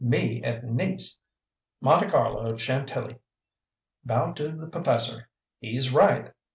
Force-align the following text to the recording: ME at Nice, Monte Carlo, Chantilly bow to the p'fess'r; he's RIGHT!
ME 0.03 0.41
at 0.41 0.63
Nice, 0.63 1.15
Monte 1.79 2.07
Carlo, 2.07 2.57
Chantilly 2.57 3.19
bow 4.03 4.31
to 4.33 4.49
the 4.51 4.65
p'fess'r; 4.65 5.27
he's 5.59 5.93
RIGHT! 5.93 6.33